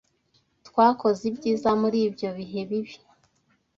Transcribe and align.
Twakoze 0.67 1.21
ibyiza 1.31 1.69
muribyo 1.81 2.29
bihe 2.37 2.61
bibi. 2.69 2.95